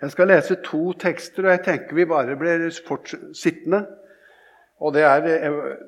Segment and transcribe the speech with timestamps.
[0.00, 2.68] Jeg skal lese to tekster, og jeg tenker vi bare blir
[3.34, 3.86] sittende.
[4.78, 5.20] Og Det er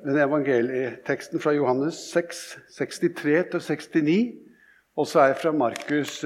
[0.03, 4.35] den evangelieteksten fra Johannes 6, 63-69.
[4.95, 6.25] Og så er det fra Markus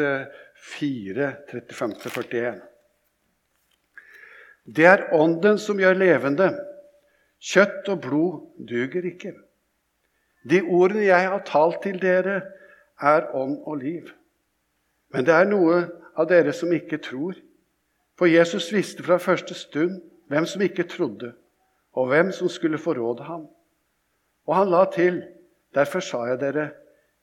[0.79, 2.61] 4, 35-41.
[4.65, 6.49] Det er Ånden som gjør levende.
[7.37, 9.35] Kjøtt og blod duger ikke.
[10.49, 12.41] De ordene jeg har talt til dere,
[13.01, 14.09] er ånd og liv.
[15.13, 15.81] Men det er noe
[16.15, 17.35] av dere som ikke tror.
[18.15, 21.33] For Jesus visste fra første stund hvem som ikke trodde,
[21.93, 23.47] og hvem som skulle forråde ham.
[24.47, 25.23] Og han la til,
[25.75, 26.69] derfor sa jeg dere,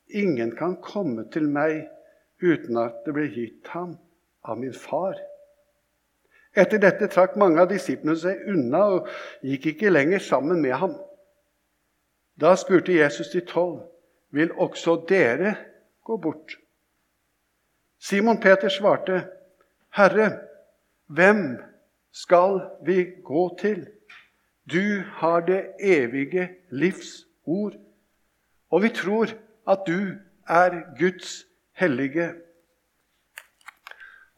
[0.08, 1.86] ingen kan komme til meg
[2.42, 3.96] uten at det blir gitt ham
[4.44, 5.16] av min far.
[6.52, 9.08] Etter dette trakk mange av disiplene seg unna og
[9.46, 10.98] gikk ikke lenger sammen med ham.
[12.36, 13.86] Da spurte Jesus de tolv,
[14.32, 15.54] vil også dere
[16.04, 16.58] gå bort?
[18.02, 19.22] Simon Peter svarte,
[19.96, 20.51] Herre,
[21.14, 21.58] hvem
[22.12, 23.86] skal vi gå til?
[24.72, 27.74] Du har det evige livs ord,
[28.70, 29.32] og vi tror
[29.68, 30.16] at du
[30.48, 32.34] er Guds hellige.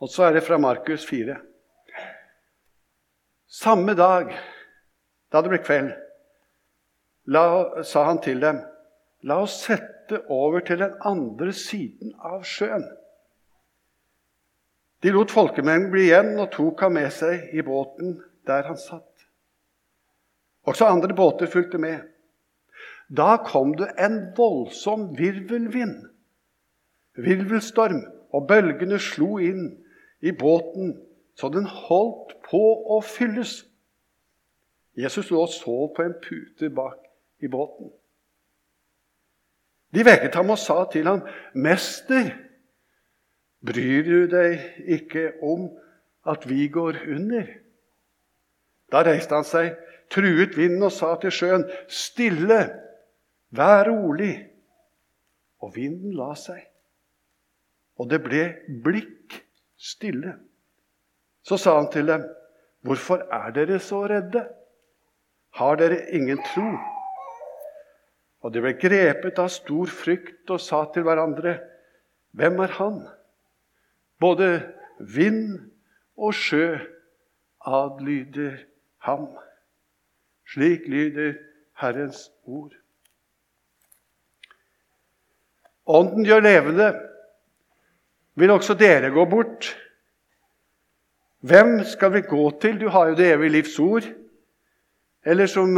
[0.01, 1.37] Og så er det fra Markus 4.
[3.47, 4.33] Samme dag,
[5.33, 5.93] da det ble kveld,
[7.31, 7.45] la,
[7.87, 8.59] sa han til dem,
[9.23, 12.85] la oss sette over til den andre siden av sjøen.
[15.05, 18.17] De lot folkemengden bli igjen og tok ham med seg i båten
[18.49, 19.27] der han satt.
[20.65, 22.07] Også andre båter fulgte med.
[23.13, 26.07] Da kom det en voldsom virvelvind,
[27.21, 28.01] virvelstorm,
[28.33, 29.67] og bølgene slo inn
[30.25, 30.97] i båten
[31.37, 32.63] så den holdt på
[32.97, 33.61] å fylles.
[34.97, 36.97] Jesus lå og sov på en pute bak
[37.45, 37.93] i båten.
[39.95, 41.23] De vekket ham og sa til ham,
[41.55, 42.33] 'Mester,
[43.65, 44.61] Bryr du deg
[44.99, 45.71] ikke om
[46.29, 47.47] at vi går under?
[48.93, 49.73] Da reiste han seg,
[50.13, 52.61] truet vinden og sa til sjøen, Stille,
[53.55, 54.35] vær rolig.
[55.65, 56.61] Og vinden la seg,
[57.97, 58.43] og det ble
[58.85, 59.39] blikk
[59.81, 60.35] stille.
[61.45, 62.27] Så sa han til dem,
[62.85, 64.43] Hvorfor er dere så redde?
[65.57, 66.67] Har dere ingen tro?
[68.45, 71.57] Og de ble grepet av stor frykt og sa til hverandre,
[72.37, 72.99] Hvem er han?
[74.21, 75.71] Både vind
[76.17, 76.79] og sjø
[77.67, 78.57] adlyder
[78.99, 79.29] ham.
[80.53, 81.35] Slik lyder
[81.81, 82.73] Herrens ord.
[85.87, 86.93] Ånden gjør levende.
[88.35, 89.75] Vil også dere gå bort?
[91.45, 92.81] Hvem skal vi gå til?
[92.81, 94.07] Du har jo det evige livs ord.
[95.25, 95.77] Eller som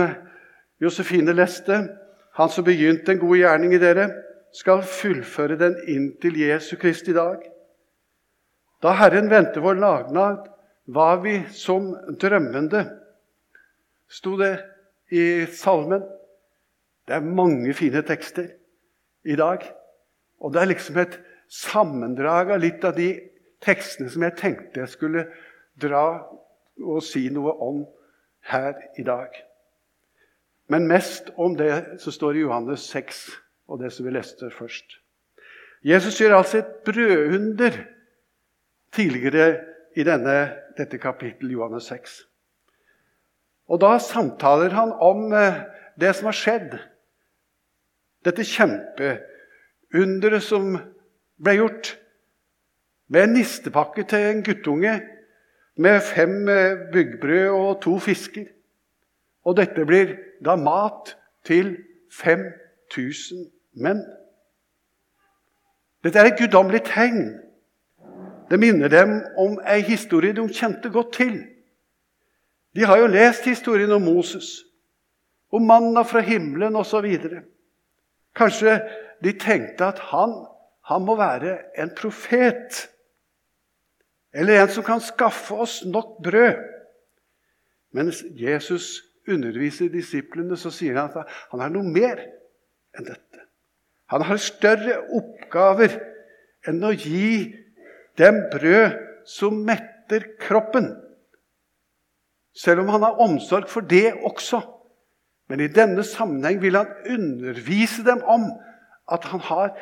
[0.81, 1.89] Josefine leste,
[2.35, 4.11] han som begynte en god gjerning i dere,
[4.55, 7.43] skal fullføre den inntil Jesu Kristi dag.
[8.82, 10.48] Da Herren vendte vår lagnad,
[10.87, 12.84] var vi som drømmende,
[14.09, 14.53] sto det
[15.10, 16.04] i salmen.
[17.06, 18.53] Det er mange fine tekster
[19.26, 19.64] i dag.
[20.38, 21.19] Og det er liksom et
[21.50, 23.10] sammendrag av litt av de
[23.64, 25.26] tekstene som jeg tenkte jeg skulle
[25.81, 26.06] dra
[26.82, 27.82] og si noe om
[28.50, 29.32] her i dag.
[30.69, 33.26] Men mest om det som står i Johannes 6,
[33.70, 34.98] og det som vi leste først.
[35.87, 37.78] Jesus gjør altså et brødunder
[38.97, 39.61] tidligere
[39.97, 40.37] i denne,
[40.77, 42.17] dette kapittelet, Johannes 6.
[43.69, 45.62] Og Da samtaler han om eh,
[46.01, 46.79] det som har skjedd.
[48.25, 50.77] Dette kjempeunderet som
[51.43, 51.99] ble gjort.
[53.09, 55.01] Med en nistepakke til en guttunge
[55.77, 58.47] med fem eh, byggbrød og to fisker.
[59.45, 61.77] Og dette blir da mat til
[62.12, 63.51] 5000
[63.83, 64.03] menn.
[66.05, 67.46] Dette er et guddommelig tegn
[68.51, 71.39] det minner dem om ei historie de kjente godt til.
[72.77, 74.61] De har jo lest historien om Moses,
[75.51, 77.09] om manna fra himmelen osv.
[78.37, 78.77] Kanskje
[79.25, 80.35] de tenkte at han,
[80.87, 82.87] han må være en profet.
[84.35, 86.61] Eller en som kan skaffe oss nok brød.
[87.97, 92.20] Mens Jesus underviser disiplene, så sier han at han er noe mer
[92.97, 93.47] enn dette.
[94.12, 95.97] Han har større oppgaver
[96.69, 97.66] enn å gi
[98.19, 98.97] dem brød
[99.27, 100.95] som metter kroppen.
[102.57, 104.61] Selv om han har omsorg for det også.
[105.49, 108.49] Men i denne sammenheng vil han undervise dem om
[109.13, 109.77] at han har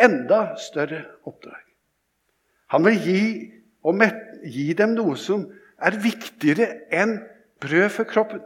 [0.00, 1.64] enda større oppdrag.
[2.70, 3.22] Han vil gi,
[4.54, 5.48] gi dem noe som
[5.80, 7.18] er viktigere enn
[7.60, 8.40] brød for kroppen.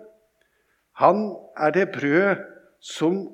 [0.98, 2.42] Han er det brød
[2.80, 3.26] som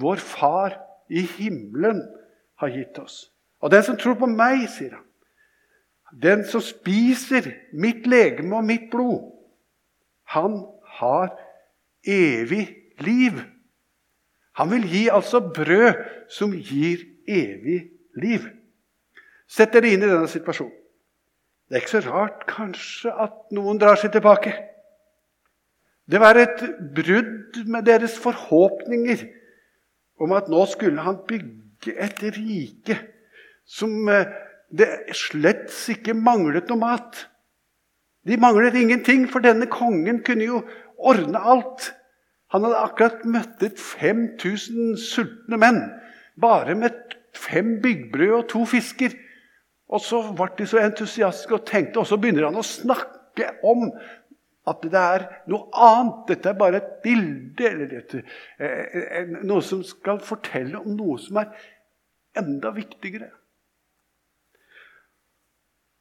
[0.00, 0.76] vår Far
[1.08, 2.02] i himmelen
[2.60, 3.30] har gitt oss.
[3.60, 5.04] Og den som tror på meg, sier han,
[6.12, 9.32] Den som spiser mitt legeme og mitt blod,
[10.30, 10.62] han
[10.98, 11.32] har
[12.06, 12.68] evig
[13.02, 13.40] liv.
[14.56, 18.46] Han vil gi altså brød som gir evig liv.
[19.46, 20.74] Sett dere inn i denne situasjonen.
[21.66, 24.52] Det er ikke så rart kanskje at noen drar seg tilbake.
[26.06, 26.62] Det var et
[26.94, 29.24] brudd med deres forhåpninger
[30.22, 33.00] om at nå skulle han bygge et rike
[33.66, 34.30] som eh,
[34.70, 37.26] det slett ikke manglet noe mat.
[38.26, 40.62] De manglet ingenting, for denne kongen kunne jo
[40.98, 41.92] ordne alt.
[42.54, 45.80] Han hadde akkurat møttet 5000 sultne menn
[46.40, 49.14] bare med fem byggbrød og to fisker.
[49.88, 53.86] Og så ble de så entusiastiske og tenkte, og så begynner han å snakke om
[54.66, 56.24] at det er noe annet.
[56.32, 58.14] Dette er bare et bilde, eller et,
[58.58, 61.54] eh, eh, noe som skal fortelle om noe som er
[62.36, 63.30] enda viktigere.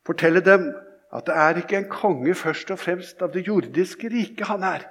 [0.06, 0.69] Fortelle dem
[1.16, 4.86] at det er ikke en konge først og fremst av det jordiske riket han er,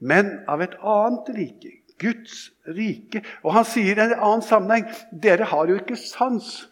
[0.00, 1.74] men av et annet rike.
[1.98, 3.24] Guds rike.
[3.42, 4.84] Og han sier i en annen sammenheng
[5.22, 6.68] dere har jo ikke sans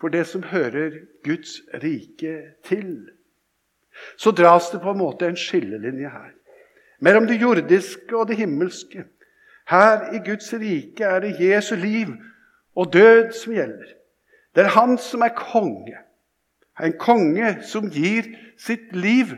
[0.00, 3.10] for det som hører Guds rike til.
[4.16, 6.30] Så dras det på en måte en skillelinje her
[7.00, 9.06] mellom det jordiske og det himmelske.
[9.70, 12.12] Her i Guds rike er det Jesu liv
[12.76, 13.94] og død som gjelder.
[14.54, 15.96] Det er han som er konge.
[16.82, 18.28] En konge som gir
[18.60, 19.34] sitt liv,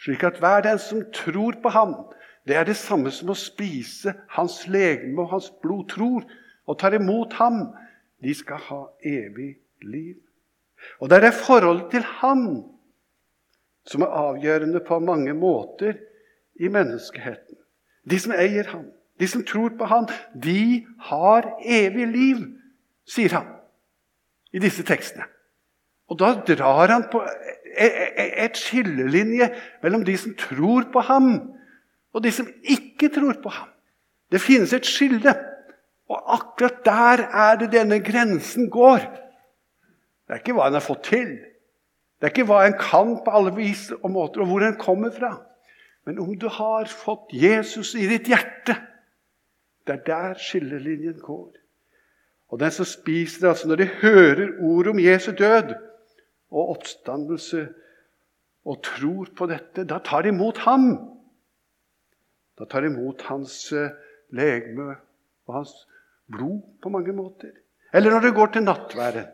[0.00, 1.94] slik at hver den som tror på ham,
[2.48, 6.24] det er det samme som å spise hans legeme og hans blod, tror
[6.66, 7.66] og tar imot ham.
[8.22, 10.16] De skal ha evig liv.
[11.00, 12.44] Og det er det forholdet til ham
[13.88, 15.98] som er avgjørende på mange måter
[16.60, 17.56] i menneskeheten.
[18.10, 18.86] De som eier ham,
[19.20, 22.44] de som tror på ham, de har evig liv,
[23.08, 23.48] sier han
[24.52, 25.26] i disse tekstene.
[26.10, 29.46] Og da drar han på e, e, e, et skillelinje
[29.82, 31.30] mellom de som tror på ham,
[32.10, 33.68] og de som ikke tror på ham.
[34.30, 35.34] Det finnes et skille,
[36.10, 39.06] og akkurat der er det denne grensen går.
[40.26, 41.30] Det er ikke hva en har fått til.
[42.18, 45.14] Det er ikke hva en kan på alle vis og måter, og hvor en kommer
[45.14, 45.36] fra.
[46.06, 48.74] Men om du har fått Jesus i ditt hjerte,
[49.86, 51.54] det er der skillelinjen går.
[52.50, 55.70] Og den som spiser altså Når de hører ord om Jesu død
[56.50, 57.68] og oppstandelse
[58.68, 60.90] og tror på dette, da tar de imot ham.
[62.58, 63.94] Da tar de imot hans eh,
[64.36, 64.94] legeme
[65.48, 65.74] og hans
[66.30, 67.54] blod på mange måter.
[67.94, 69.30] Eller når det går til nattværet.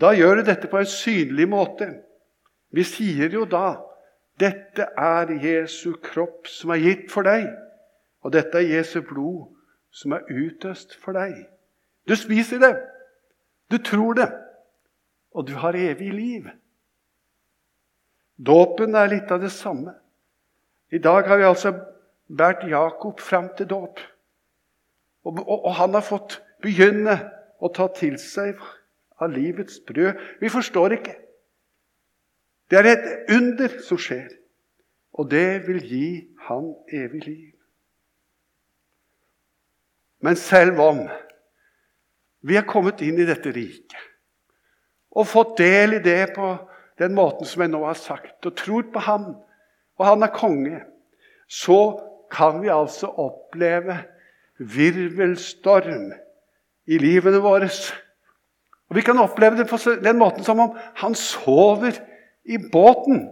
[0.00, 1.88] Da gjør det dette på en synlig måte.
[2.72, 3.76] Vi sier jo da
[4.40, 7.44] dette er Jesu kropp som er gitt for deg,
[8.24, 9.52] og dette er Jesu blod
[9.92, 11.36] som er utøst for deg.
[12.08, 12.72] Du spiser det,
[13.70, 14.30] du tror det,
[15.32, 16.48] og du har evig liv.
[18.36, 19.94] Dåpen er litt av det samme.
[20.92, 21.72] I dag har vi altså
[22.28, 24.00] båret Jakob fram til dåp.
[25.24, 27.16] Og, og, og han har fått begynne
[27.62, 28.60] å ta til seg
[29.22, 30.20] av livets brød.
[30.40, 31.16] Vi forstår ikke.
[32.70, 34.30] Det er et under som skjer,
[35.12, 36.06] og det vil gi
[36.48, 37.50] han evig liv.
[40.22, 41.02] Men selv om
[42.42, 44.11] vi er kommet inn i dette riket
[45.12, 46.54] og fått del i det på
[47.00, 49.32] den måten som jeg nå har sagt, og tror på ham,
[49.98, 50.80] og han er konge,
[51.48, 51.80] så
[52.32, 53.98] kan vi altså oppleve
[54.58, 56.12] virvelstorm
[56.88, 57.68] i livene våre
[58.92, 61.96] og Vi kan oppleve det på den måten som om han sover
[62.44, 63.22] i båten,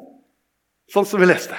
[0.89, 1.59] sånn som vi leste.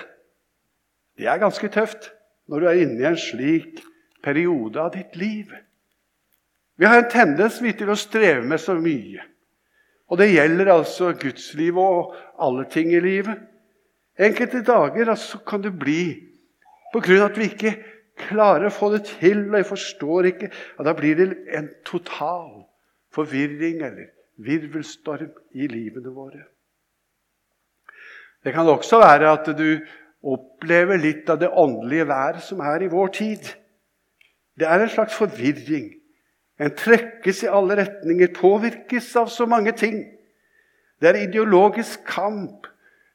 [1.14, 2.10] Det er ganske tøft
[2.50, 3.84] når du er inne i en slik
[4.26, 5.54] periode av ditt liv.
[6.82, 9.22] Vi har en tendens til å streve med så mye.
[10.12, 13.40] Og det gjelder altså gudslivet og alle ting i livet.
[14.20, 16.04] Enkelte dager altså, kan det bli
[16.92, 17.78] på grunn av at vi ikke
[18.20, 22.66] klarer å få det til, og jeg forstår ikke, og da blir det en total
[23.16, 26.44] forvirring eller virvelstorm i livene våre.
[28.44, 29.80] Det kan også være at du
[30.22, 33.48] opplever litt av det åndelige været som er i vår tid.
[34.60, 35.92] Det er en slags forvirring.
[36.62, 40.04] En trekkes i alle retninger, påvirkes av så mange ting.
[41.02, 42.68] Det er ideologisk kamp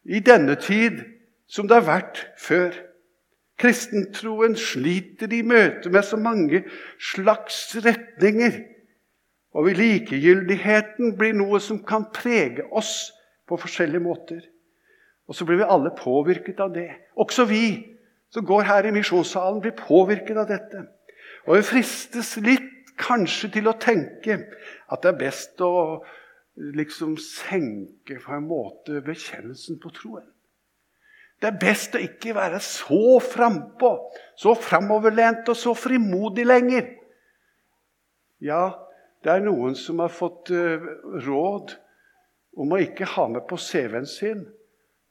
[0.04, 1.04] i denne tid
[1.46, 2.74] som det har vært før.
[3.56, 6.64] Kristentroen sliter i møte med så mange
[7.12, 8.58] slags retninger.
[9.56, 13.12] Og likegyldigheten blir noe som kan prege oss
[13.48, 14.42] på forskjellige måter.
[15.30, 16.90] Og så blir vi alle påvirket av det.
[17.16, 17.94] Også vi
[18.34, 20.82] som går her i misjonssalen, blir påvirket av dette.
[21.46, 24.38] Og vi fristes litt kanskje til å tenke
[24.92, 26.02] at det er best å
[26.56, 30.24] liksom senke på en måte bekjennelsen på troen.
[31.36, 33.90] Det er best å ikke være så frampå,
[34.40, 36.88] så framoverlent og så frimodig lenger.
[38.40, 38.72] Ja,
[39.24, 40.80] det er noen som har fått uh,
[41.26, 41.74] råd
[42.56, 44.46] om å ikke ha med på CV-en sin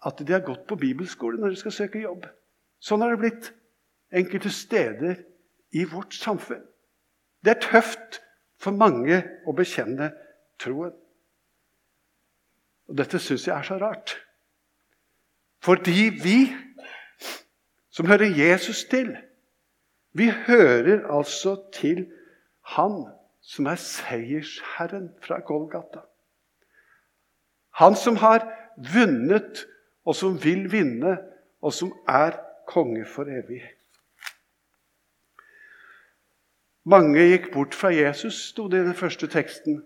[0.05, 2.25] at de har gått på bibelskole når de skal søke jobb.
[2.81, 3.51] Sånn har det blitt
[4.15, 5.21] enkelte steder
[5.77, 6.63] i vårt samfunn.
[7.45, 8.21] Det er tøft
[8.57, 10.09] for mange å bekjenne
[10.61, 10.93] troen.
[12.89, 14.15] Og Dette syns jeg er så rart.
[15.65, 16.39] Fordi vi
[17.93, 19.13] som hører Jesus til,
[20.17, 22.07] vi hører altså til
[22.75, 23.05] Han
[23.45, 26.01] som er seiersherren fra Golgata.
[27.77, 28.41] Han som har
[28.93, 29.65] vunnet,
[30.05, 31.17] og som vil vinne,
[31.61, 33.61] og som er konge for evig.
[36.85, 39.79] Mange gikk bort fra Jesus, sto det i den første teksten,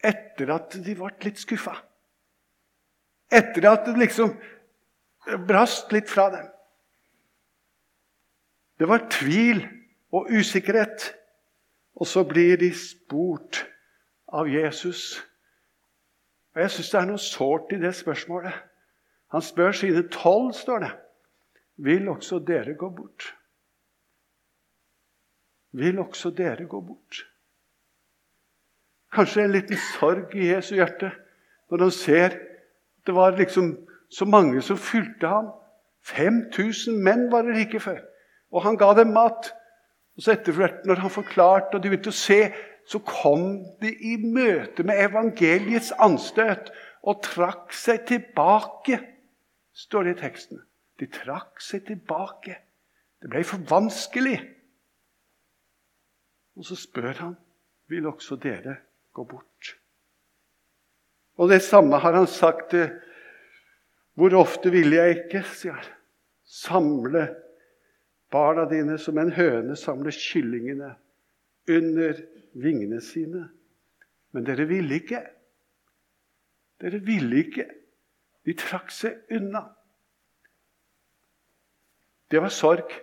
[0.00, 1.74] etter at de ble litt skuffa.
[3.32, 4.32] Etter at det liksom
[5.48, 6.46] brast litt fra dem.
[8.78, 9.64] Det var tvil
[10.14, 11.12] og usikkerhet.
[11.96, 13.62] Og så blir de spurt
[14.28, 15.22] av Jesus.
[16.54, 18.52] Og Jeg syns det er noe sårt i det spørsmålet.
[19.32, 20.92] Han spør sine tolv, står det.
[21.76, 23.32] Vil også dere gå bort?
[25.76, 27.26] Vil også dere gå bort?
[29.12, 31.12] Kanskje en liten sorg i Jesu hjerte
[31.70, 32.36] når han ser
[33.06, 33.76] det var liksom
[34.10, 35.50] så mange som fulgte ham.
[36.02, 38.00] 5000 menn var det like før.
[38.50, 39.52] Og han ga dem mat.
[40.16, 42.40] Og så etter hvert, når han forklarte, og de begynte å se,
[42.86, 46.70] så kom de i møte med evangeliets anstøt
[47.06, 49.00] og trakk seg tilbake,
[49.74, 50.62] står det i teksten.
[51.00, 52.56] De trakk seg tilbake.
[53.22, 54.38] Det ble for vanskelig.
[56.56, 57.34] Og så spør han
[57.90, 58.78] vil også dere
[59.14, 59.76] gå bort.
[61.36, 62.74] Og det samme har han sagt.
[64.16, 65.88] Hvor ofte ville jeg ikke, sier han,
[66.48, 67.26] samle
[68.32, 70.94] barna dine som en høne samler kyllingene
[71.68, 72.22] under
[72.56, 73.42] vingene sine.
[74.32, 75.20] Men dere ville ikke.
[76.80, 77.68] Dere ville ikke.
[78.48, 79.66] De trakk seg unna.
[82.32, 82.96] Det var sorg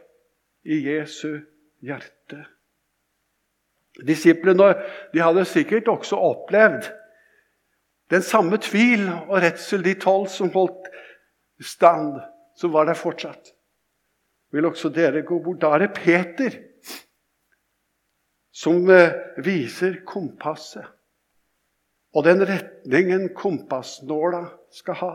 [0.65, 1.43] i Jesu
[1.85, 2.41] hjerte.
[4.01, 4.71] Disiplene
[5.13, 6.89] de hadde sikkert også opplevd
[8.11, 10.89] den samme tvil og redsel, de tolv som holdt
[11.61, 12.17] stand,
[12.57, 13.53] som var der fortsatt.
[14.53, 15.61] Vil også dere gå bort?
[15.61, 16.57] Da er det Peter
[18.53, 20.85] som eh, viser kompasset
[22.13, 25.13] og den retningen kompassnåla skal ha.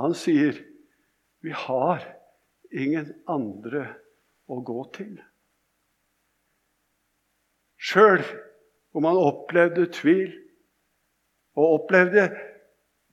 [0.00, 0.58] Han sier,
[1.40, 2.04] 'Vi har
[2.72, 3.86] ingen andre
[4.48, 5.20] å gå til'.
[7.84, 8.22] Sjøl
[8.96, 10.32] om han opplevde tvil
[11.54, 12.30] og opplevde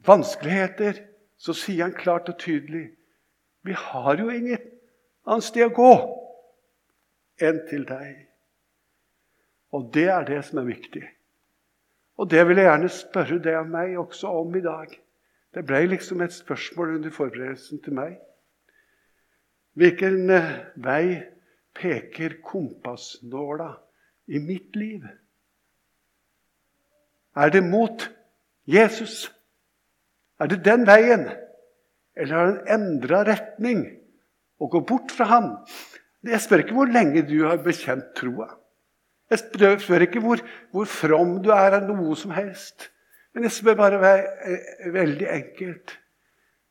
[0.07, 1.03] vanskeligheter,
[1.41, 2.87] så sier han klart og tydelig
[3.61, 4.61] vi har jo ingen
[5.29, 5.91] annet sted å gå
[7.45, 8.23] enn til deg.
[9.71, 11.03] Og det er det som er viktig.
[12.17, 14.91] Og det vil jeg gjerne spørre deg og meg også om i dag.
[15.53, 18.17] Det ble liksom et spørsmål under forberedelsen til meg.
[19.77, 20.51] Hvilken eh,
[20.83, 21.05] vei
[21.77, 23.71] peker kompassnåla
[24.31, 25.03] i mitt liv?
[27.35, 28.07] Er det mot
[28.67, 29.27] Jesus?
[30.39, 31.27] Er det den veien?
[32.15, 33.85] Eller har den endra retning
[34.59, 35.51] og går bort fra ham?
[36.23, 38.49] Jeg spør ikke hvor lenge du har bekjent troa.
[39.31, 42.89] Jeg spør ikke hvor, hvor from du er av noe som helst.
[43.33, 44.11] Men jeg spør bare
[44.43, 45.97] eh, veldig enkelt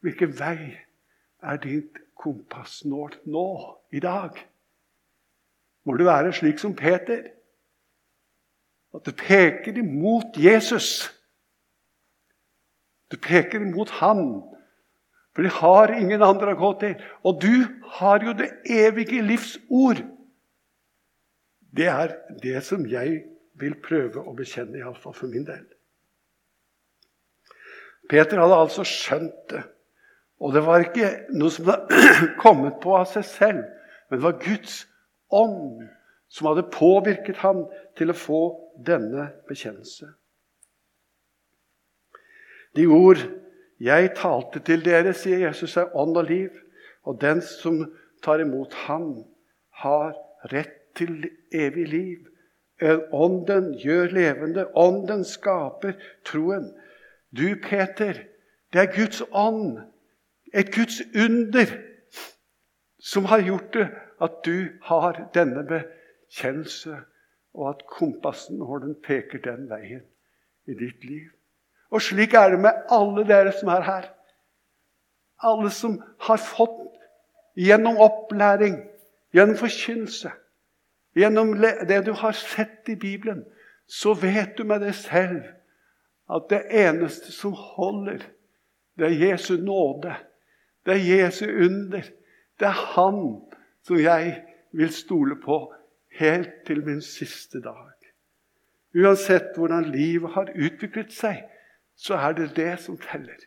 [0.04, 0.76] hvilken vei
[1.40, 3.48] er ditt kompassnål nå,
[3.92, 4.36] i dag?
[5.84, 7.24] Må du være slik som Peter?
[8.94, 11.10] At det peker imot Jesus.
[13.10, 14.42] Det peker imot Han.
[15.34, 16.96] For de har ingen andre å gå til.
[17.24, 17.66] Og du
[17.98, 20.02] har jo det evige livs ord.
[21.70, 23.22] Det er det som jeg
[23.60, 25.62] vil prøve å bekjenne, iallfall for min del.
[28.10, 29.62] Peter hadde altså skjønt det.
[30.40, 32.00] Og det var ikke noe som hadde
[32.42, 33.62] kommet på av seg selv,
[34.08, 34.80] men det var Guds
[35.30, 35.84] ånd
[36.32, 37.66] som hadde påvirket ham
[37.98, 38.40] til å få
[38.86, 40.06] denne bekjennelse.
[42.76, 43.16] De ord
[43.80, 46.50] 'Jeg talte til dere', sier Jesus, er ånd og liv.
[47.02, 49.24] Og den som tar imot ham,
[49.72, 50.12] har
[50.52, 52.26] rett til evig liv.
[53.12, 54.66] Ånden gjør levende.
[54.76, 55.92] Ånden skaper
[56.24, 56.72] troen.
[57.36, 58.12] Du, Peter,
[58.72, 59.78] det er Guds ånd,
[60.54, 61.66] et Guds under,
[62.98, 63.88] som har gjort det
[64.20, 66.96] at du har denne bekjennelse
[67.54, 70.02] og at kompassen når den peker den veien
[70.66, 71.28] i ditt liv.
[71.90, 74.10] Og slik er det med alle dere som er her.
[75.42, 76.78] Alle som har fått
[77.58, 78.76] gjennom opplæring,
[79.34, 80.30] gjennom forkynnelse,
[81.16, 81.56] gjennom
[81.88, 83.42] det du har sett i Bibelen,
[83.86, 85.42] så vet du med deg selv
[86.30, 88.22] at det eneste som holder,
[88.98, 90.14] det er Jesu nåde.
[90.86, 92.02] Det er Jesu under.
[92.60, 93.40] Det er Han
[93.82, 95.72] som jeg vil stole på
[96.18, 97.94] helt til min siste dag.
[98.94, 101.44] Uansett hvordan livet har utviklet seg,
[101.96, 103.38] så er det det som teller.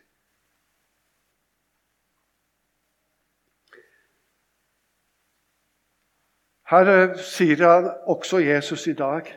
[6.70, 9.28] Her eh, sier han også Jesus i dag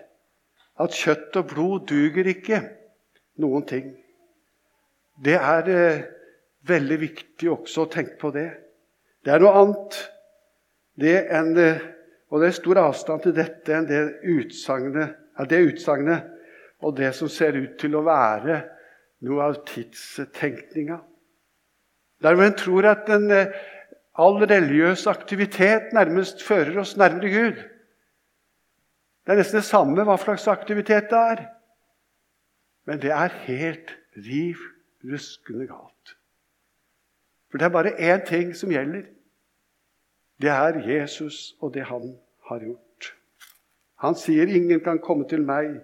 [0.79, 2.62] at kjøtt og blod duger ikke
[3.41, 3.89] noen ting.
[5.25, 6.05] Det er eh,
[6.69, 8.48] veldig viktig også å tenke på det.
[9.25, 10.00] Det er noe annet
[10.98, 11.84] det enn, eh,
[12.27, 15.15] og det er stor avstand til dette enn det utsagnet,
[15.48, 16.34] det utsagnet
[16.84, 18.60] og det som ser ut til å være
[19.25, 21.00] noe av tidstenkninga.
[22.22, 23.55] Der hvor en tror at en eh,
[24.17, 27.60] all religiøs aktivitet nærmest fører oss nærmere Gud.
[29.25, 31.43] Det er nesten det samme hva slags aktivitet det er.
[32.88, 34.62] Men det er helt riv
[35.05, 36.15] ruskende galt.
[37.51, 39.05] For det er bare én ting som gjelder.
[40.41, 42.17] Det er Jesus og det han
[42.50, 43.13] har gjort.
[43.96, 45.79] Han sier ingen kan komme til meg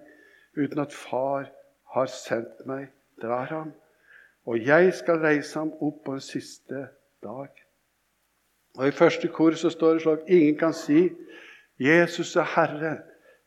[0.56, 1.48] uten at Far
[1.94, 2.86] har sendt meg,
[3.22, 3.72] drar ham.
[4.46, 6.86] Og jeg skal reise ham opp på den siste
[7.24, 7.50] dag.
[8.78, 11.10] Og I første kor så står det slik ingen kan si
[11.78, 13.02] 'Jesus er Herre'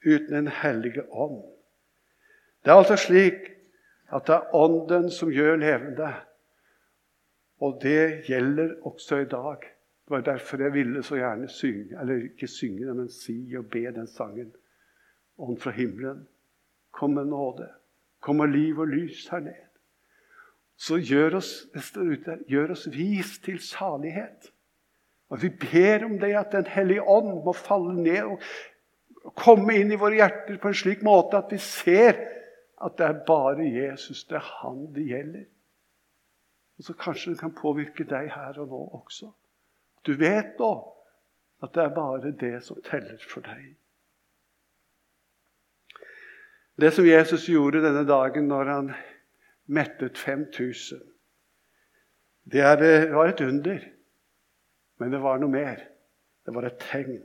[0.05, 1.43] uten Den hellige ånd.
[2.65, 3.33] Det er altså slik
[4.13, 6.13] at det er Ånden som gjør levende.
[7.59, 9.76] Og det gjelder også i dag.
[10.07, 13.81] Det var derfor jeg ville så gjerne synge, eller ikke synge, men si og be
[13.91, 14.53] den sangen.
[15.37, 16.27] Ånd fra himmelen,
[16.91, 17.67] kom med nåde.
[18.23, 19.65] Kom med liv og lys her ned.
[20.77, 21.49] Så gjør oss,
[21.97, 24.47] ute, gjør oss vis til salighet.
[25.29, 29.91] Og Vi ber om det at Den hellige ånd må falle ned og komme inn
[29.91, 32.15] i våre hjerter på en slik måte at vi ser
[32.79, 35.43] at det er bare Jesus, det er Han det gjelder.
[36.77, 39.33] Og så kanskje det kan påvirke deg her og nå også.
[40.07, 40.71] Du vet nå
[41.63, 43.75] at det er bare det som teller for deg.
[46.77, 48.91] Det som Jesus gjorde denne dagen når han
[49.65, 51.01] mettet 5000,
[52.51, 52.63] det
[53.11, 53.79] var et under.
[54.97, 55.81] Men det var noe mer.
[56.45, 57.19] Det var et tegn.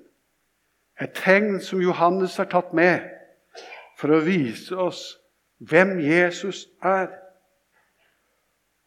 [1.00, 3.04] Et tegn som Johannes har tatt med
[4.00, 5.04] for å vise oss
[5.62, 7.12] hvem Jesus er.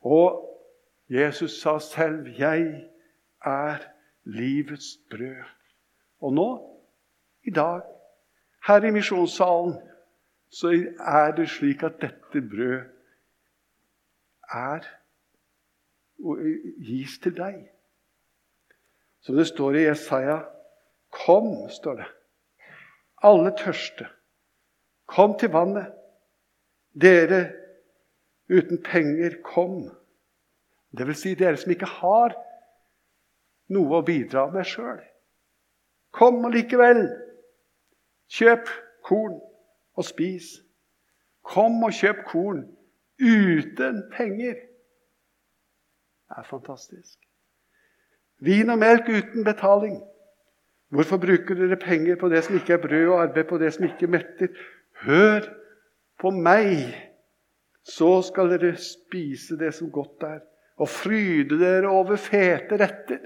[0.05, 0.41] Og
[1.09, 2.89] Jesus sa selv 'Jeg
[3.45, 3.77] er
[4.23, 5.51] livets brød'.
[6.19, 6.49] Og nå,
[7.43, 7.81] i dag,
[8.67, 9.75] her i misjonssalen,
[10.49, 10.67] så
[10.99, 12.81] er det slik at dette brød
[14.53, 14.85] er
[16.23, 16.37] og
[16.85, 17.65] gis til deg.
[19.21, 20.39] Som det står i Jesaja
[21.15, 22.07] Kom, står det.
[23.23, 24.07] Alle tørste.
[25.07, 25.93] Kom til vannet.
[26.91, 27.53] Dere
[28.49, 29.89] uten penger, kom.
[30.91, 32.35] Det vil si dere som ikke har
[33.73, 35.01] noe å bidra med sjøl.
[36.15, 37.05] Kom likevel.
[38.31, 38.69] Kjøp
[39.05, 39.37] korn
[39.95, 40.55] og spis.
[41.45, 42.63] Kom og kjøp korn
[43.21, 44.57] uten penger.
[46.25, 47.19] Det er fantastisk.
[48.43, 49.99] Vin og melk uten betaling.
[50.93, 53.85] Hvorfor bruker dere penger på det som ikke er brød, og arbeid på det som
[53.87, 54.51] ikke metter?
[55.05, 55.47] Hør
[56.21, 56.93] på meg,
[57.85, 60.41] så skal dere spise det som godt er,
[60.81, 63.21] og fryde dere over fete retter.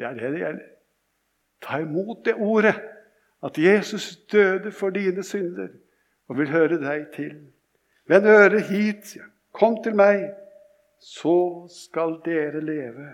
[0.00, 0.68] Det er det det gjelder.
[1.60, 2.78] Ta imot det ordet,
[3.44, 5.68] at Jesus døde for dine synder
[6.28, 7.34] og vil høre deg til.
[8.08, 9.18] Vend øret hit,
[9.52, 10.30] kom til meg,
[11.04, 13.10] så skal dere leve.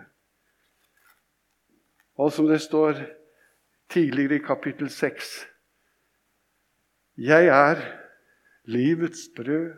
[2.22, 3.02] Og som det står
[3.90, 5.46] tidligere i kapittel 6
[7.18, 7.82] Jeg er
[8.64, 9.72] livets brød.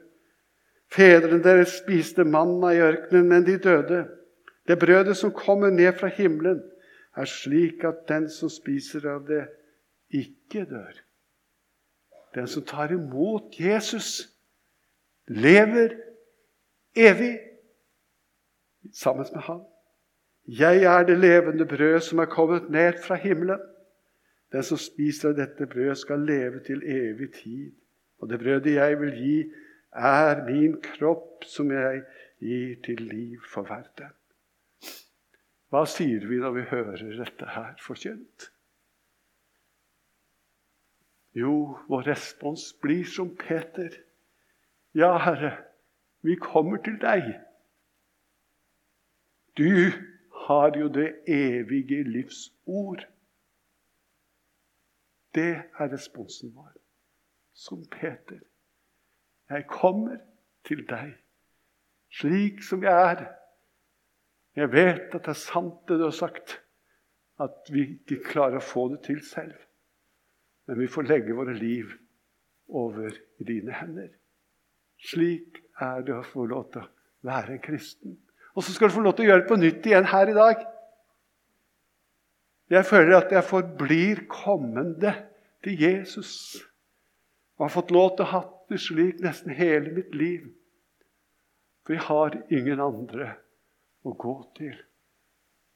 [0.92, 4.08] Fedrene deres spiste manna i ørkenen, men de døde.
[4.68, 6.62] Det brødet som kommer ned fra himmelen,
[7.18, 9.44] er slik at den som spiser av det,
[10.14, 11.00] ikke dør.
[12.34, 14.28] Den som tar imot Jesus,
[15.28, 15.96] lever
[16.96, 17.34] evig
[18.94, 19.64] sammen med ham.
[20.48, 23.66] 'Jeg er det levende brød som er kommet ned fra himmelen.'
[24.52, 27.74] 'Den som spiser av dette brødet, skal leve til evig tid.'
[28.18, 29.52] 'Og det brødet jeg vil gi,
[29.92, 32.02] er min kropp, som jeg
[32.40, 34.17] gir til liv for verden.'
[35.68, 38.48] Hva sier vi når vi hører dette her forkynt?
[41.36, 43.92] Jo, vår respons blir som Peter.
[44.96, 45.52] Ja, Herre,
[46.24, 47.28] vi kommer til deg.
[49.58, 49.92] Du
[50.48, 53.04] har jo det evige livs ord.
[55.34, 56.72] Det er responsen vår.
[57.52, 58.40] Som Peter.
[59.50, 60.16] Jeg kommer
[60.64, 61.16] til deg
[62.10, 63.26] slik som jeg er.
[64.56, 66.58] Jeg vet at det er sant, det du har sagt,
[67.38, 69.56] at vi ikke klarer å få det til selv.
[70.68, 71.92] Men vi får legge våre liv
[72.68, 74.10] over i dine hender.
[74.98, 78.18] Slik er det å få lov til å være en kristen.
[78.58, 80.36] Og så skal du få lov til å gjøre det på nytt igjen her i
[80.36, 80.64] dag.
[82.68, 85.14] Jeg føler at jeg forblir kommende
[85.64, 86.58] til Jesus.
[87.56, 90.50] Og har fått lov til å ha det slik nesten hele mitt liv.
[91.86, 93.36] For jeg har ingen andre
[94.08, 94.74] å gå til.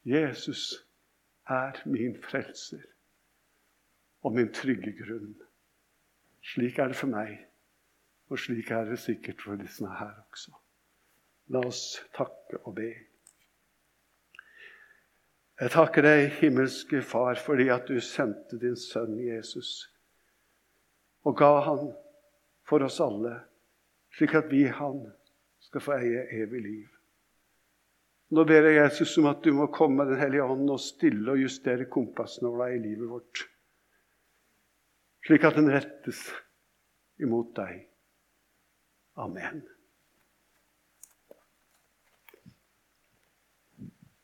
[0.09, 0.73] Jesus
[1.51, 2.83] er min frelser
[4.23, 5.35] og min trygge grunn.
[6.53, 7.37] Slik er det for meg,
[8.31, 10.55] og slik er det sikkert for de som er her også.
[11.55, 12.91] La oss takke og be.
[15.63, 19.93] Jeg takker deg, himmelske Far, fordi at du sendte din sønn Jesus
[21.23, 21.93] og ga han
[22.67, 23.37] for oss alle,
[24.17, 25.05] slik at vi han
[25.63, 26.89] skal få eie evig liv.
[28.33, 31.35] Nå ber jeg Jesus om at du må komme med Den hellige ånd og stille
[31.35, 33.43] og justere kompassnåla i livet vårt,
[35.27, 36.25] slik at den rettes
[37.21, 37.83] imot deg.
[39.21, 39.61] Amen.